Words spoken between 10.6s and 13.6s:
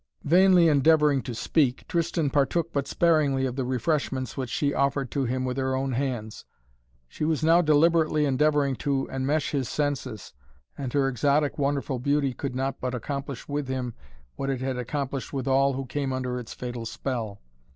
and her exotic, wonderful beauty could not but accomplish